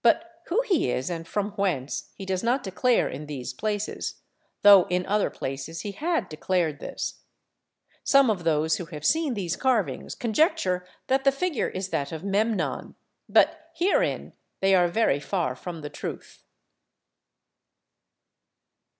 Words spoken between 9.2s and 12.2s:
these carvings conjecture that the figure is that